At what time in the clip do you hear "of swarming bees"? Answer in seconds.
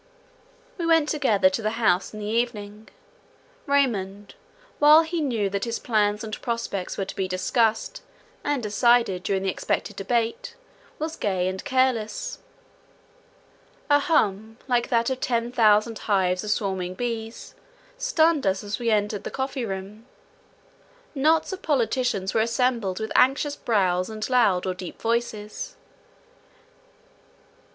16.43-17.53